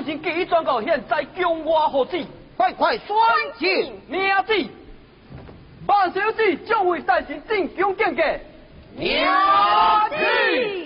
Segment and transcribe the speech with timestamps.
[0.00, 2.24] 就为公臣给予状告，现在中外何止？
[2.56, 3.06] 快快选
[3.58, 4.54] 起名字！
[5.86, 8.24] 万岁有旨，就为大臣进宫见驾。
[8.96, 9.26] 命
[10.10, 10.79] 旨！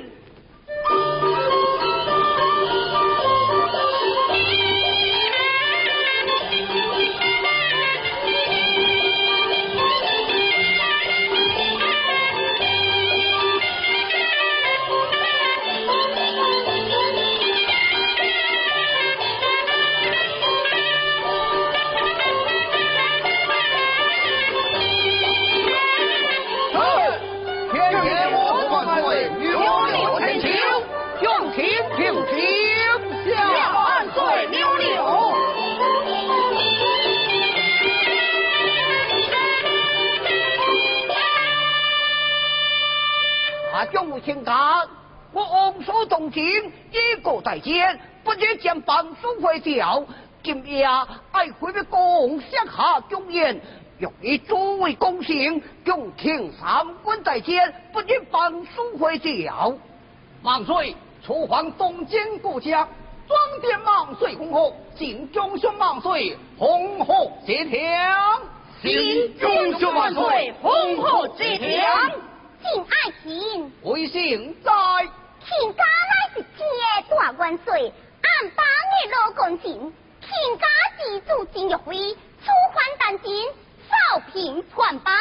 [44.25, 44.87] 请假，
[45.33, 46.43] 我昂首动情，
[46.91, 50.03] 一个在肩，不知将办书回调。
[50.43, 50.83] 今夜
[51.31, 53.61] 爱回的公乡下忠言，
[53.99, 59.75] 用以诸位公行，用请三官在肩，不知办书回调。
[60.43, 62.89] 万岁，出皇东京故乡，
[63.29, 68.11] 装点万岁恭贺，敬忠兄万岁，红贺接天。
[68.81, 71.85] 敬忠兄万岁，红贺接天。
[72.65, 74.73] 敬爱卿，为姓在。
[75.45, 76.67] 卿家乃是天
[77.11, 77.93] 大万岁，
[78.23, 79.93] 俺八年老公亲，
[80.23, 80.67] 卿家
[80.97, 83.47] 自主金玉辉，出还丹金，
[83.87, 85.15] 少平传班，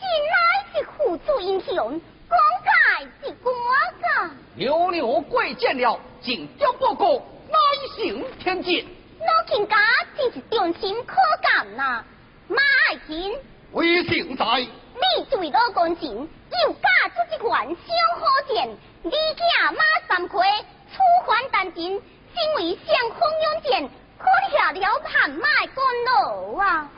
[0.00, 0.38] 今乃
[0.72, 3.52] 是英雄，功盖之国
[4.00, 4.30] 家。
[4.54, 7.58] 牛牛贵见了，进雕报告，乃
[7.94, 8.86] 行天剑。
[9.20, 9.76] 老卿家
[10.16, 12.02] 真是忠心可感呐，
[12.48, 12.56] 马
[12.88, 13.36] 爱卿。
[13.72, 14.66] 为姓在。
[15.00, 17.74] 你作为老公亲，又嫁出一款小
[18.18, 18.68] 好剑，
[19.02, 19.78] 你家马
[20.08, 20.44] 三魁，
[20.92, 21.92] 出还单金，
[22.34, 23.88] 身为相逢用剑，
[24.18, 26.90] 可下了盘卖公路啊！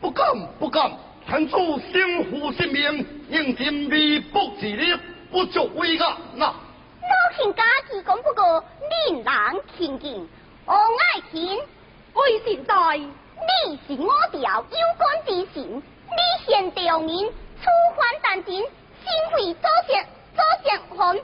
[0.00, 0.26] 不敢
[0.58, 0.92] 不敢，
[1.26, 4.98] 臣主心护性命，用尽微薄之力，
[5.30, 6.54] 不足为压呐。
[7.02, 8.62] 老卿家己讲不过，
[9.08, 10.28] 令人亲近。
[10.66, 11.58] 王爱卿，
[12.12, 17.32] 为现在，你是我调有功之臣，你先调名。
[17.62, 18.70] 出还丹金，心
[19.32, 20.04] 会左相
[20.34, 21.22] 左相皇，辅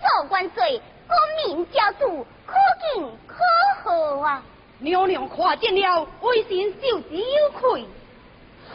[0.00, 1.16] 佐万岁，国
[1.46, 2.54] 民家主，可
[2.94, 3.34] 敬可
[3.82, 4.42] 贺啊！
[4.78, 7.86] 娘娘看见了，微臣受之有愧。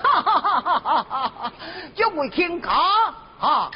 [0.02, 1.54] 哈哈哈哈哈哈！
[1.96, 2.70] 这位卿家
[3.40, 3.72] 哈。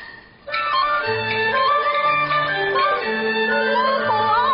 [4.07, 4.41] 何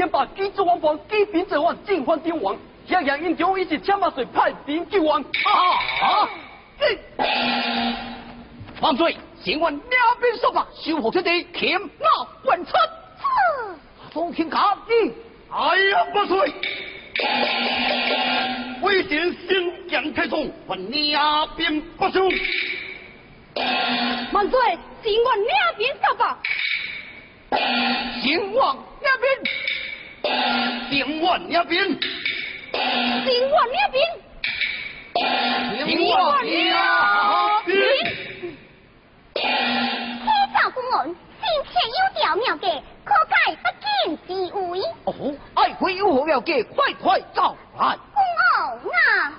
[0.00, 2.56] 天霸举子王房，举兵者王进犯天王，
[2.88, 5.20] 向阳英雄一起千万岁派兵救王。
[5.20, 5.52] 啊
[6.00, 6.26] 啊！
[8.80, 9.14] 万岁！
[9.44, 11.88] 请问两边说法，修复这地，天马
[12.46, 12.72] 万出。
[14.10, 15.12] 苏清家，你
[15.50, 16.50] 哎呀，不岁！
[18.80, 22.22] 为臣先见太宗，问两边不休。
[24.32, 26.38] 万岁，请问两边说法。
[28.22, 29.28] 秦王两边，
[30.90, 34.02] 定王两边，秦王两边。
[35.86, 37.70] 秦王两边。
[39.34, 39.40] 启
[40.52, 40.98] 奏公案，
[41.40, 42.66] 先前有条妙计，
[43.04, 44.28] 可解不见之
[44.70, 44.70] 为。
[45.04, 45.08] 哦，
[45.54, 47.96] 爱妃有何妙计，快快走来。
[48.12, 48.20] 公
[48.54, 49.32] 案啊！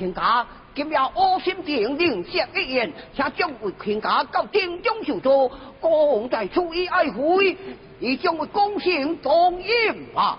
[0.00, 5.50] 将位卿家今夜恶心殿领下一言，请将位卿家到殿中受诛。
[5.78, 7.56] 国王在处以爱会，
[7.98, 10.38] 以将为公行同饮啊！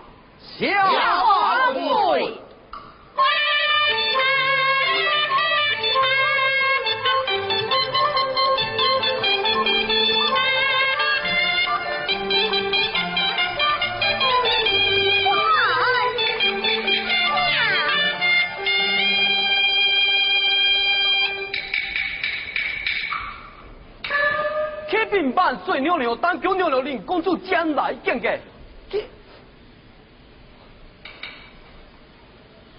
[0.58, 2.34] 下万岁。
[25.12, 28.39] 启禀万岁娘娘，当宫娘娘令公主将来见见。
[28.89, 29.06] 这，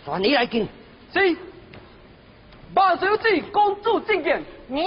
[0.02, 0.66] 算你来见。
[1.12, 1.36] 是，
[2.74, 4.42] 万岁有旨，公主觐见。
[4.68, 4.82] 娘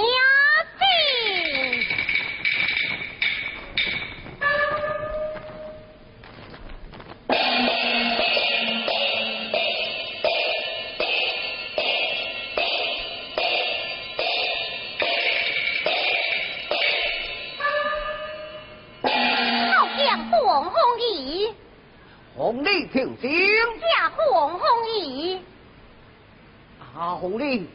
[27.25, 27.67] 啊，红礼，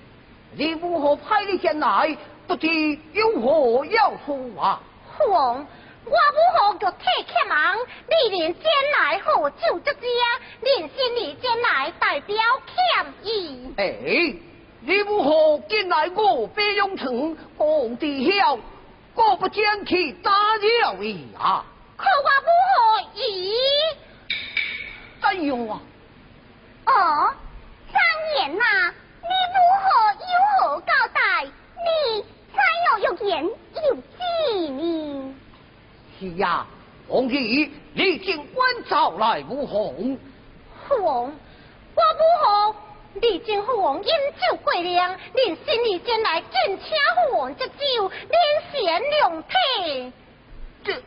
[0.54, 2.16] 你如何派你前来？
[2.46, 2.68] 不知
[3.12, 4.80] 有何要说啊？
[5.18, 5.66] 皇，
[6.04, 6.14] 我母
[6.58, 7.76] 后就体欠忙，
[8.08, 8.62] 你连前
[8.98, 10.00] 来何酒之家，
[10.62, 13.74] 连心里前来代表歉意。
[13.76, 13.94] 哎，
[14.80, 18.56] 你如何进来我北永城皇帝晓，
[19.14, 20.30] 我不将其打
[20.82, 21.64] 扰你啊？
[21.96, 23.52] 可我母后已
[25.20, 25.80] 怎样啊？
[26.86, 27.34] 哦，
[27.92, 28.00] 张
[28.38, 28.64] 言呐、
[30.80, 31.44] 交代？
[31.44, 32.22] 你
[32.52, 35.34] 才有欲言又止呢？
[36.18, 36.66] 是呀，
[37.08, 40.18] 皇帝，你尽管找来武红。
[40.86, 42.76] 父王，我母后
[43.14, 46.88] 历经父王饮酒过量，连心里前来敬请
[47.30, 50.12] 父王这酒，连贤两体。
[50.84, 51.00] 这哼！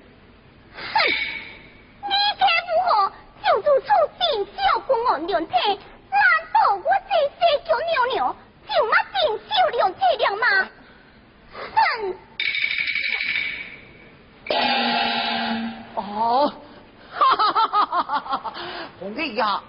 [2.01, 3.12] 你这母后
[3.44, 3.88] 就如此
[4.20, 5.53] 定小公案两体，
[6.10, 6.20] 难
[6.53, 8.36] 道我这些叫娘娘
[8.67, 9.15] 就嘛定
[9.48, 10.46] 小两体了吗？
[11.53, 12.15] 哼！
[15.96, 16.53] 哦，
[17.12, 18.53] 哈哈哈哈哈哈！
[19.00, 19.62] 皇帝呀，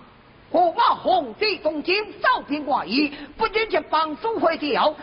[0.50, 4.94] 我马皇帝从今招聘外衣，不仅去帮助会调，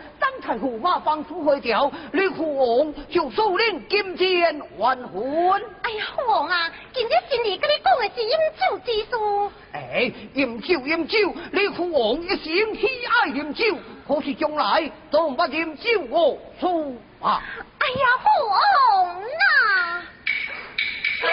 [0.42, 5.62] 当才驸马帮书会调，你父王就数令金钱还魂。
[5.82, 9.10] 哎呀，父王啊，今日心里跟你讲的是饮酒之事。
[9.72, 13.64] 哎，饮酒饮酒，你父王一生喜爱饮酒，
[14.06, 17.40] 可是将来都不饮酒哦输啊！
[17.78, 20.02] 哎呀，父王呐！
[21.20, 21.26] 谢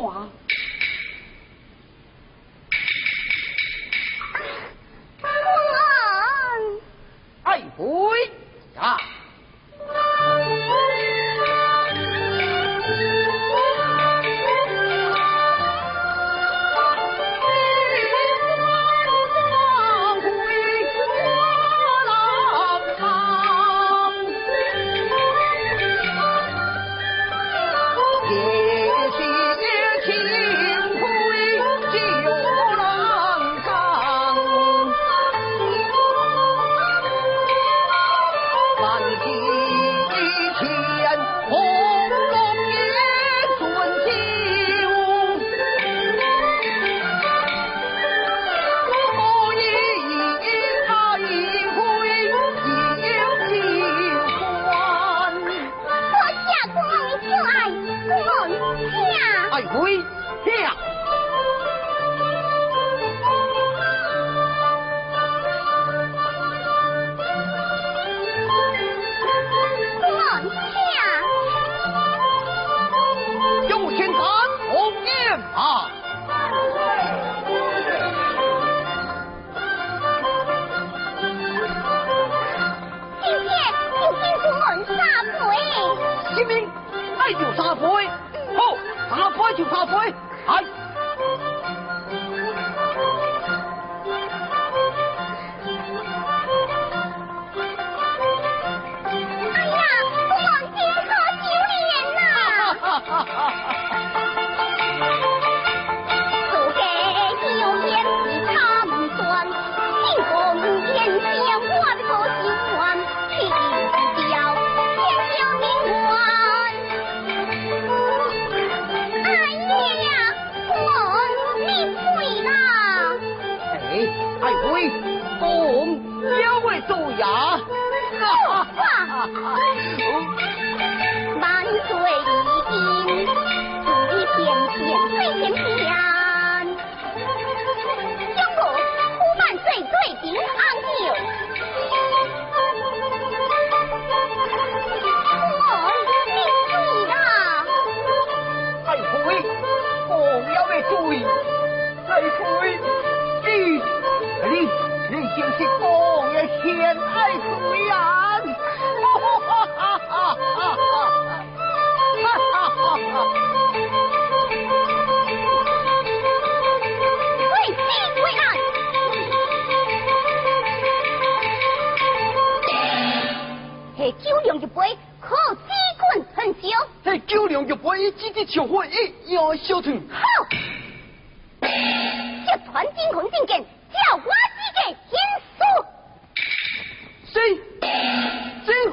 [0.00, 0.39] 你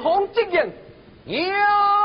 [0.02, 0.72] 万岁！
[1.26, 1.97] 只用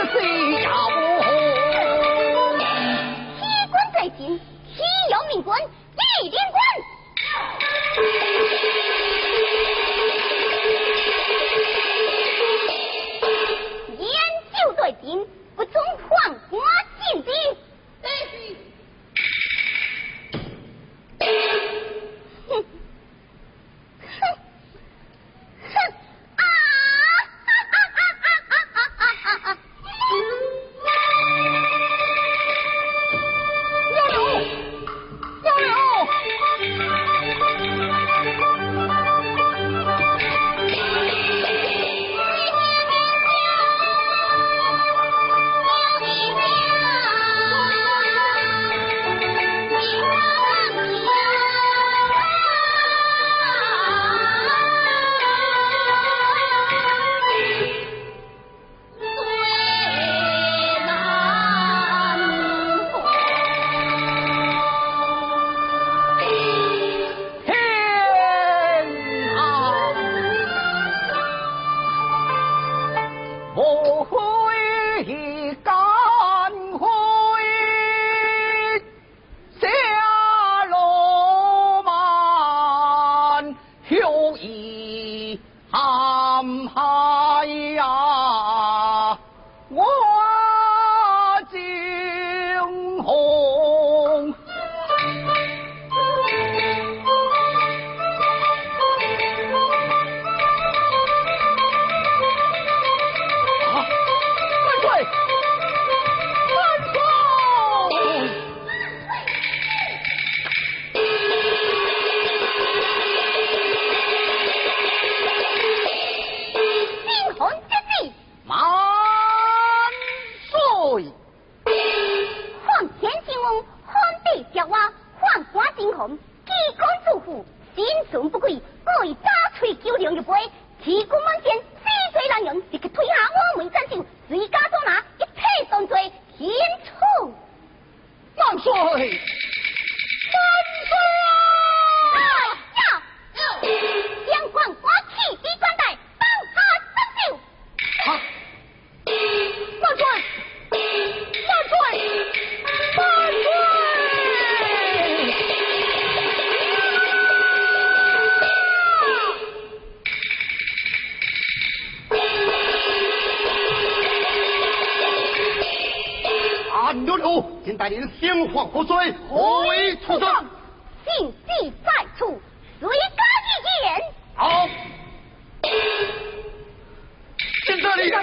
[0.00, 1.09] 这谁找？
[86.42, 88.46] 不怕呀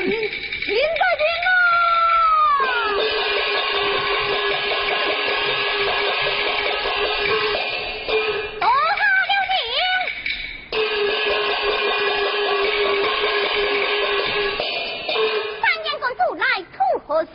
[0.08, 1.04] 林，林在
[8.62, 8.68] 啊！
[15.62, 17.32] 三眼公主来图何事？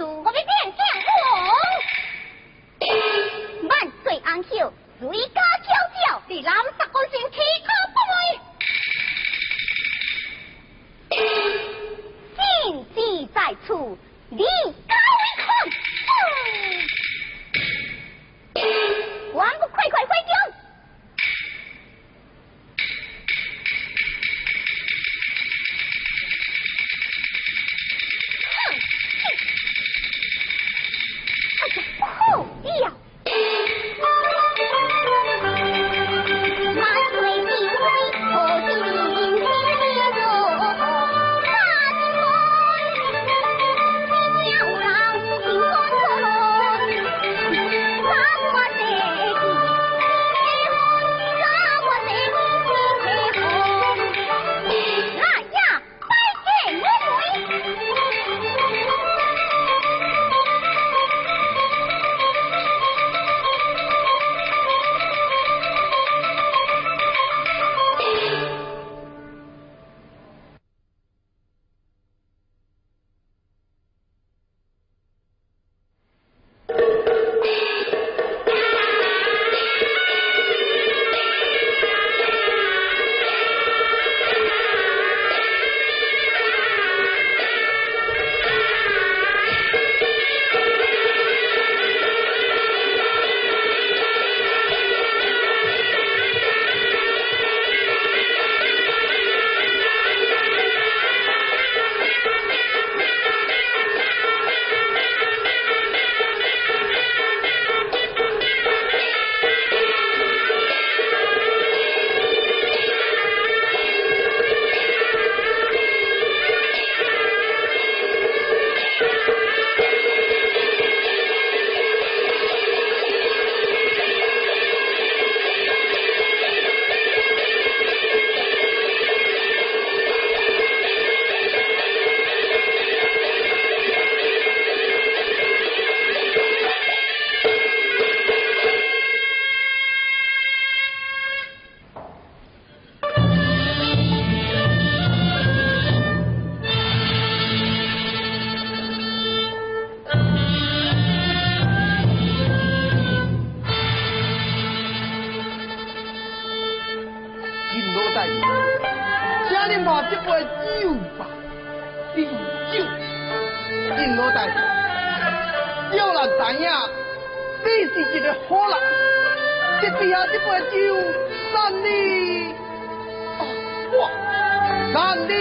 [174.92, 175.32] 三里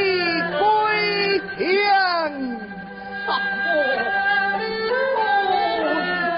[0.58, 0.62] 归
[1.58, 1.76] 天，
[3.26, 3.30] 杀
[3.68, 3.70] 我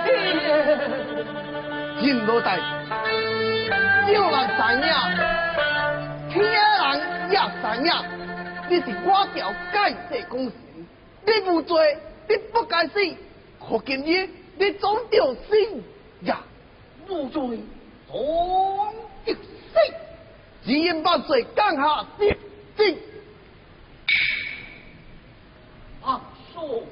[0.04, 0.10] 天！
[2.02, 2.58] 金老大，
[4.12, 4.92] 有人知影，
[6.32, 6.52] 听人
[7.30, 7.90] 也知影。
[8.68, 10.52] 你是我条改世公神，
[11.28, 11.96] 你无罪，
[12.28, 12.94] 你不该死。
[13.60, 15.56] 可今日你总着死
[16.22, 16.42] 呀！
[17.08, 17.60] 无罪，
[18.12, 18.92] 总
[19.24, 19.40] 得死。
[20.66, 22.04] 只因万岁降下
[22.76, 22.98] 圣旨，
[26.02, 26.20] 阿
[26.54, 26.88] 叔，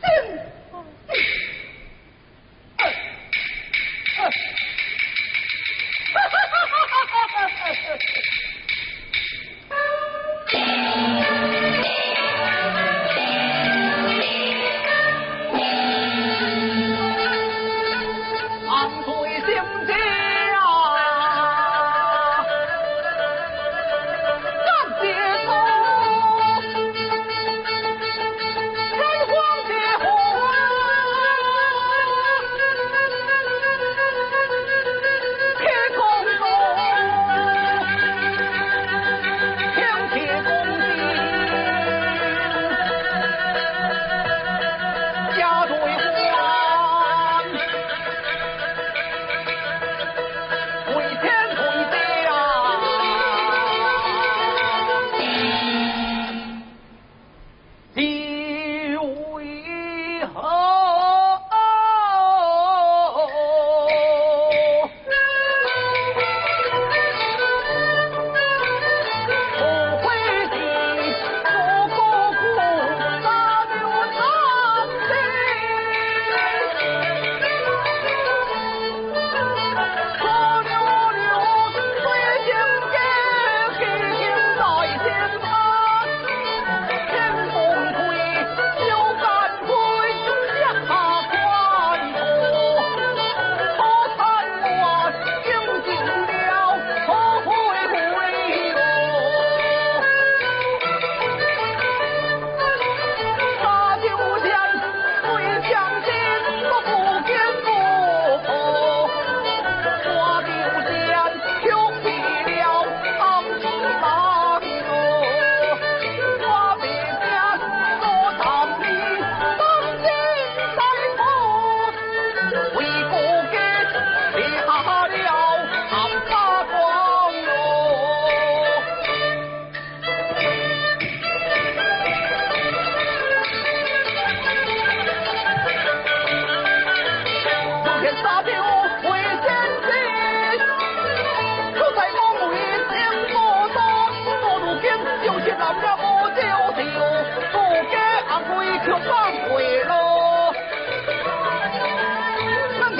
[0.00, 0.42] 圣旨。
[6.12, 7.98] 哈哈哈哈哈哈！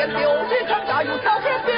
[0.06, 1.73] 金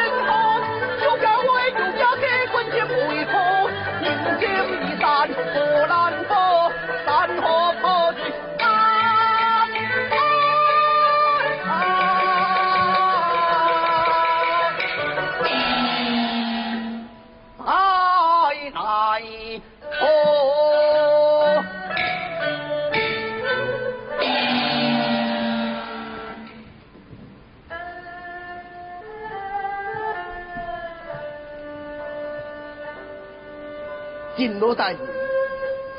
[34.59, 34.97] 老大爷，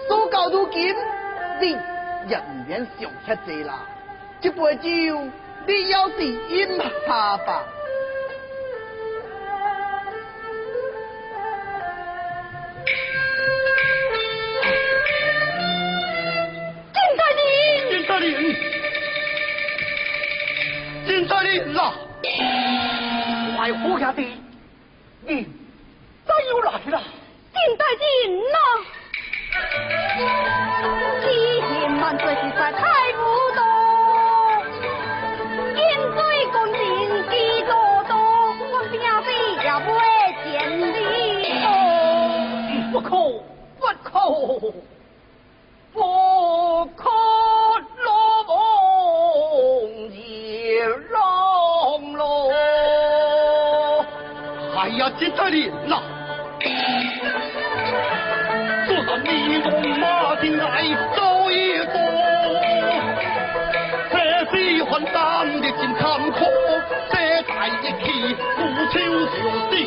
[0.08, 0.96] 所到如今，
[1.62, 1.78] 你
[2.28, 3.86] 也唔免想吃济啦。
[4.41, 5.22] 这杯酒，
[5.67, 7.63] 你要是饮下吧。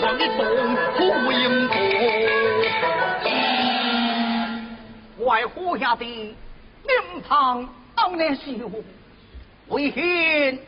[0.00, 0.46] 地上一动，
[0.96, 1.76] 呼应多。
[5.26, 8.42] 外虎下的灵堂当年秀，
[9.68, 10.58] 为天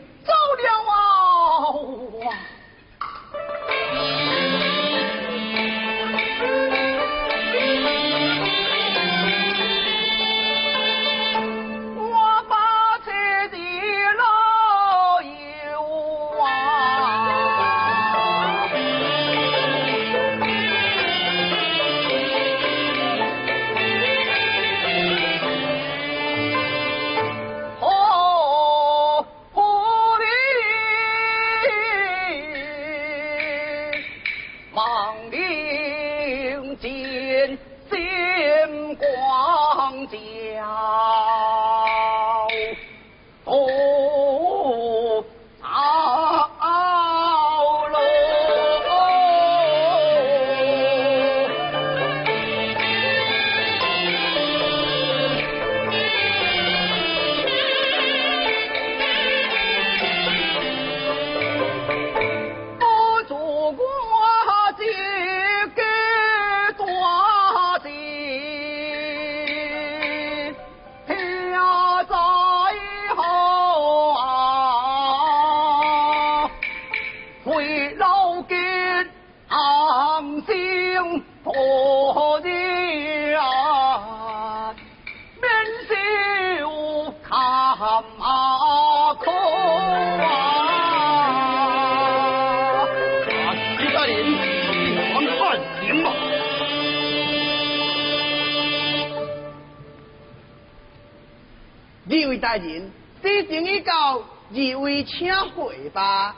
[102.53, 102.91] 大人，
[103.23, 104.23] 事情已到，
[104.55, 106.37] 二位请回吧。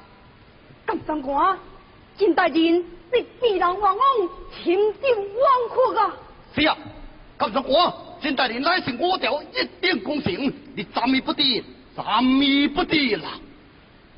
[1.24, 1.58] 官，
[2.16, 4.06] 金大人，你必然往往
[4.62, 6.14] 情定枉阔啊！
[6.54, 6.78] 是啊，
[7.40, 11.64] 金三官，金大人乃是我调一点公平，你站意不得，
[11.96, 13.30] 站意不得啦！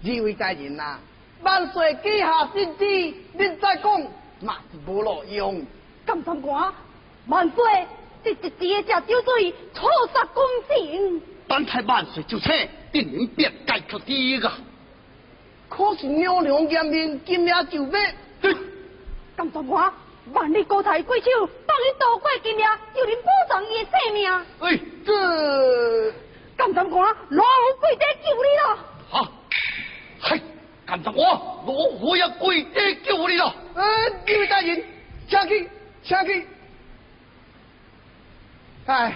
[0.05, 0.99] 二位大人呐，
[1.41, 2.85] 万岁记下圣旨，
[3.33, 4.03] 您再讲，
[4.43, 5.65] 嘛是无路用。
[6.05, 6.71] 金三官，
[7.29, 7.87] 万岁，
[8.23, 11.23] 这一节只酒水，错杀公平。
[11.49, 12.53] 等太万岁就撤，
[12.93, 14.53] 定能别解决的个。
[15.69, 18.15] 可是娘娘严命，今夜就灭。
[19.37, 19.93] 干什官，
[20.33, 21.27] 万里高台贵手，
[21.67, 24.33] 帮你渡过今夜，就能保障伊的性命。
[24.61, 26.13] 哎，这
[26.57, 28.79] 干什官，老夫跪地救你了。
[29.09, 29.33] 好，
[30.21, 30.41] 嘿，
[30.87, 33.55] 金三官，老夫也跪地救你了。
[33.75, 34.83] 呃，二位大人，
[35.29, 35.69] 请去，
[36.03, 36.47] 请去。
[38.87, 39.15] 哎。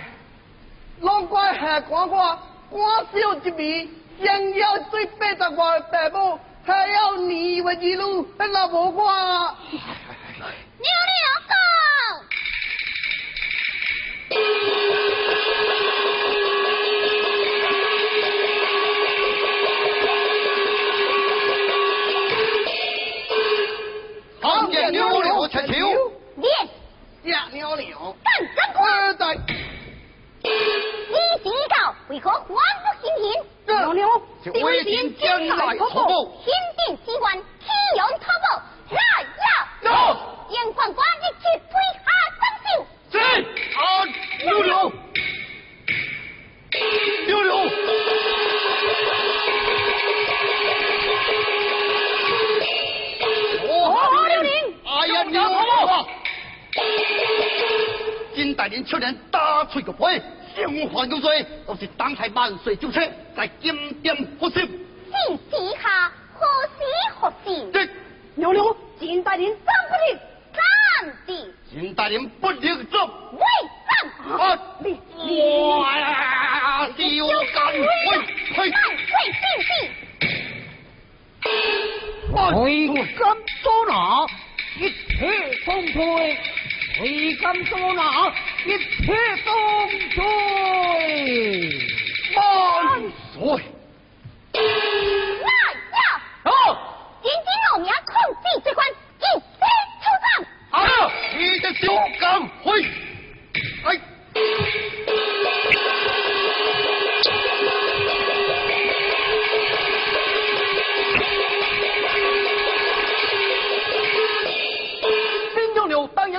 [1.00, 3.88] 拢怪下官我官小一味，
[4.22, 9.56] 想要追八十外的父母，还要年为一路，那无我。
[9.70, 9.78] 牛
[10.78, 11.39] 牛
[32.20, 33.24] 告，为何还不行平？
[33.66, 34.06] 牛牛，
[34.62, 35.96] 为天将来托付，
[36.44, 36.52] 天
[36.86, 37.42] 定机关岂
[37.96, 38.94] 用托付？
[38.94, 39.28] 来呀！
[39.82, 39.86] 走。
[40.50, 42.06] 严宦官一起推下
[42.36, 42.68] 生锈。
[43.12, 43.14] 是。
[43.78, 43.80] 啊，
[44.44, 44.70] 牛牛。
[47.26, 47.52] 牛牛。
[53.68, 53.68] 我
[54.26, 54.48] 刘宁。
[54.84, 55.54] 哎呀，牛牛。
[58.34, 60.20] 金大人去年打出个牌。
[60.56, 63.00] 荣华有罪，都是当太万岁就撤，
[63.36, 64.68] 在金殿复审。
[101.60, 102.82] 的小敢会，
[103.84, 104.00] 哎。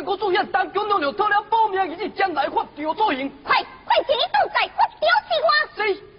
[0.04, 3.30] 我主演当军牛牛偷了保命，以及将来发表作用。
[3.46, 3.56] 快
[3.86, 6.11] 快请你倒在发表计划。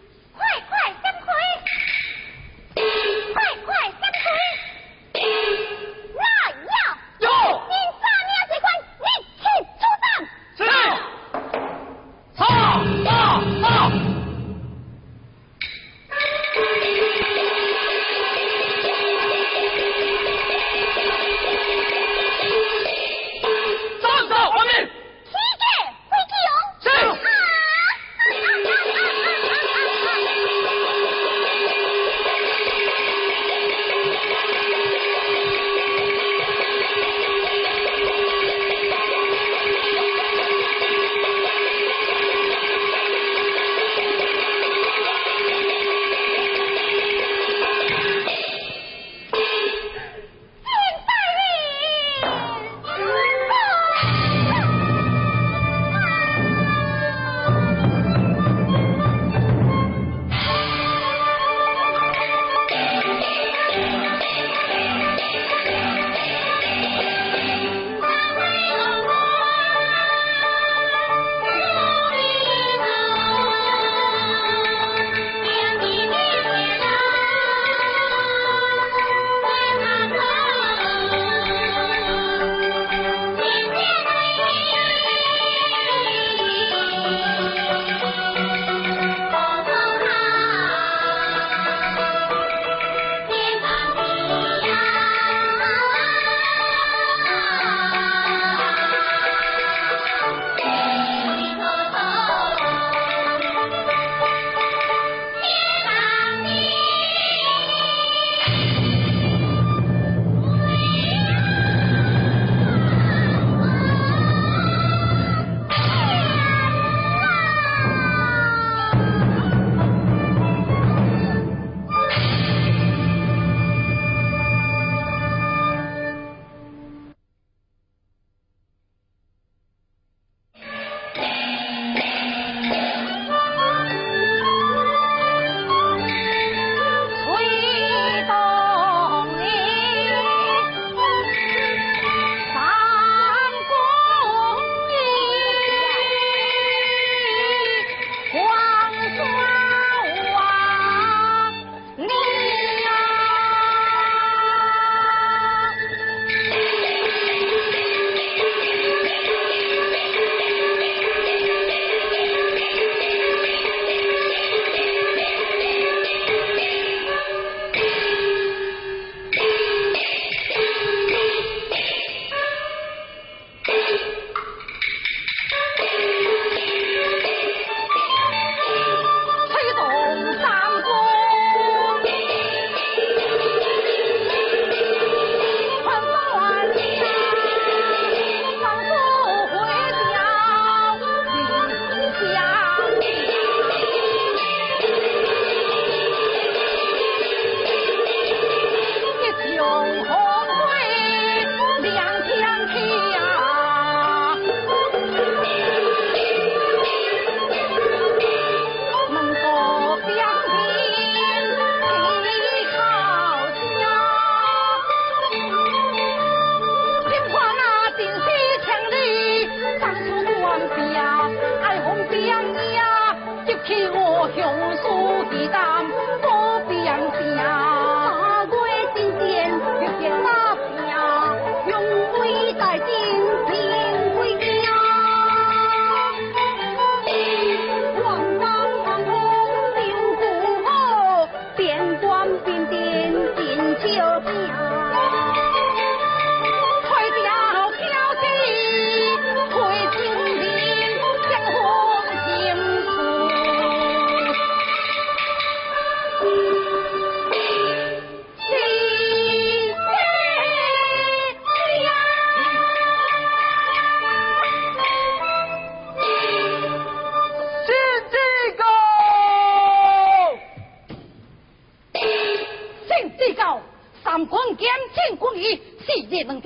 [276.25, 276.41] Bằng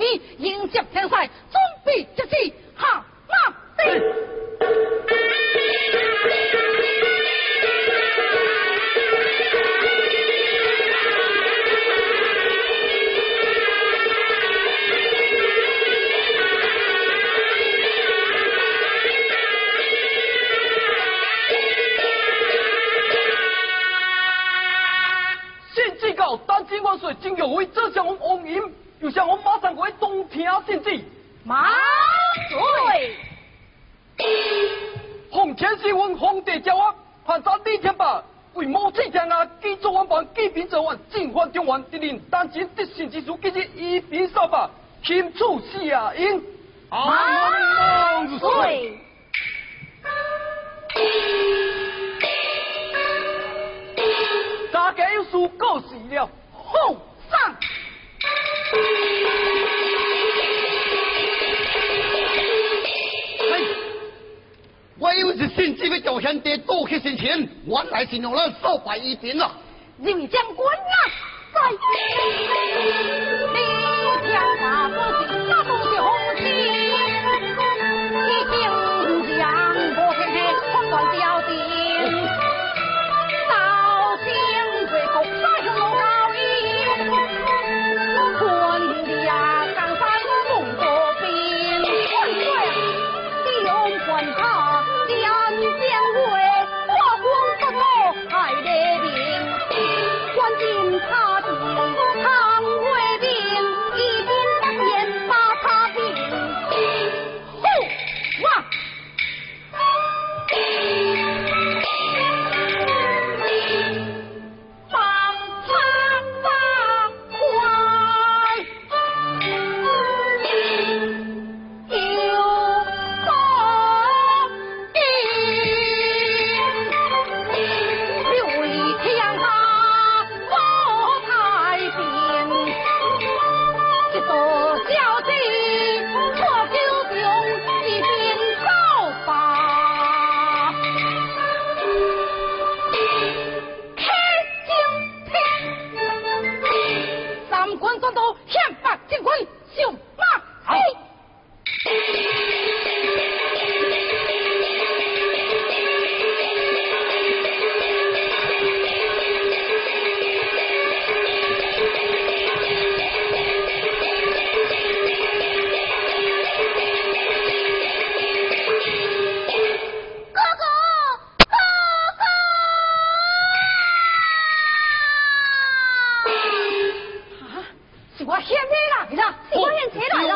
[178.17, 179.35] 是我先来啦！
[179.51, 179.63] 是我
[179.93, 180.33] 先来啦！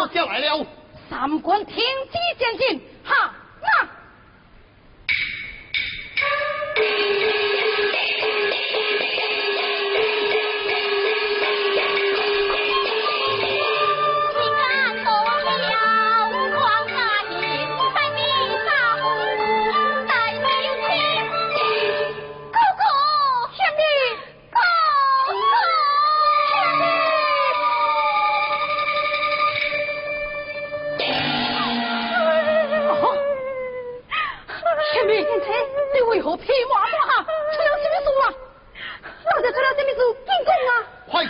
[1.10, 3.68] 三军听令前进，哈那。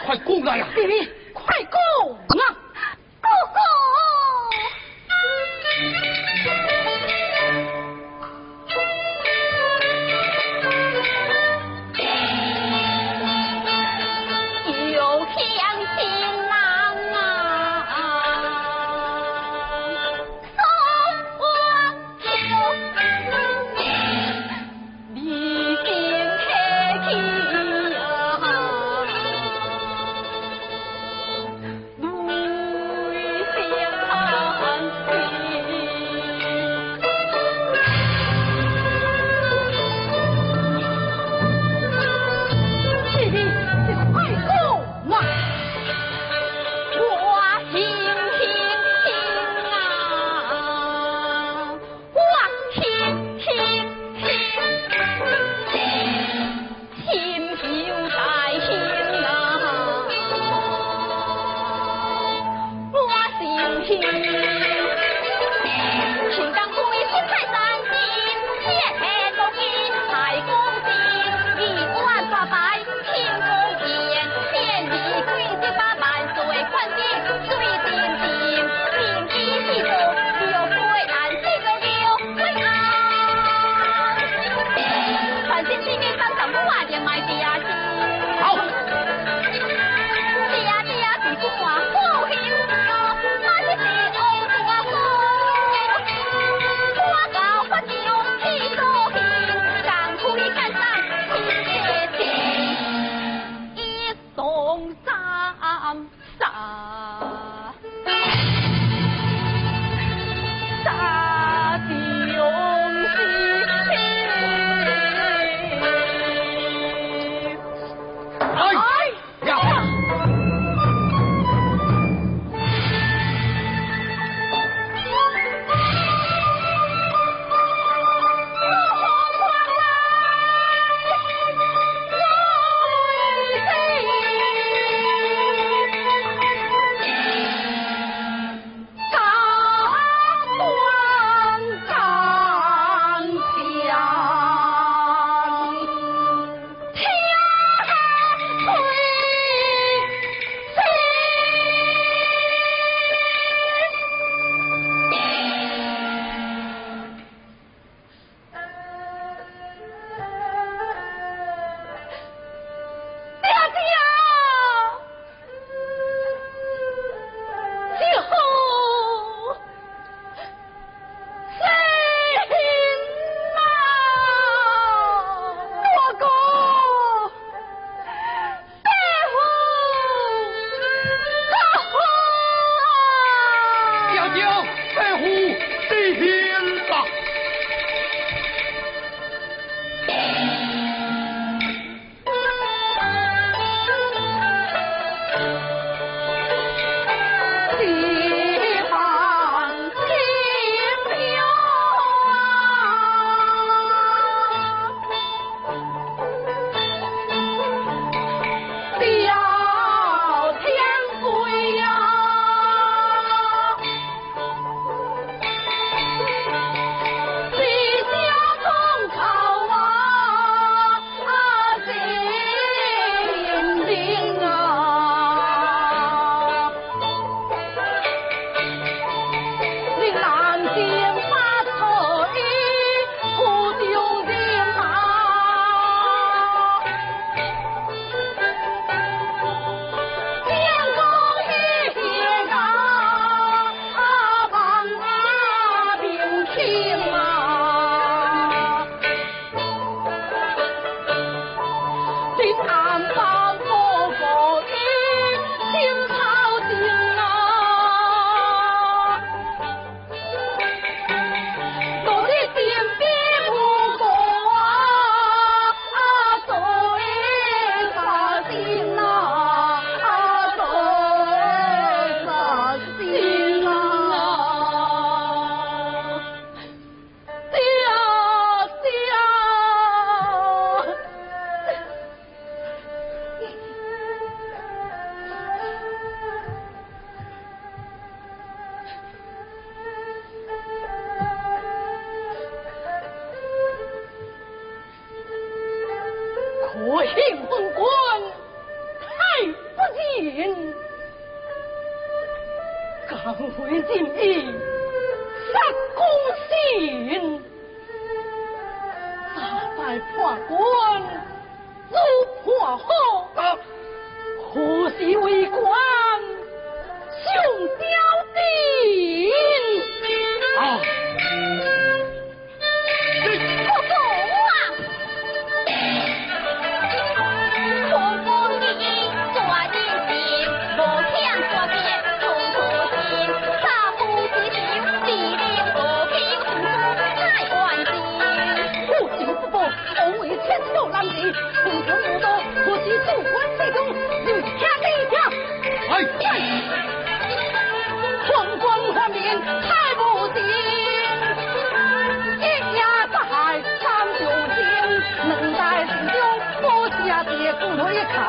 [0.05, 0.67] 快过来呀！